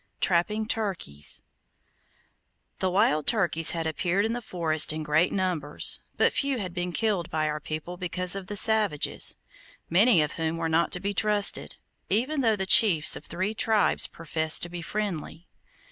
[0.19, 1.43] TRAPPING TURKEYS
[2.79, 6.91] The wild turkeys had appeared in the forest in great numbers, but few had been
[6.91, 9.35] killed by our people because of the savages,
[9.91, 11.75] many of whom were not to be trusted,
[12.09, 15.47] even though the chiefs of three tribes professed to be friendly.